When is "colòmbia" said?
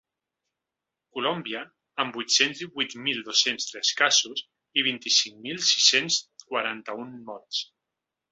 1.17-1.59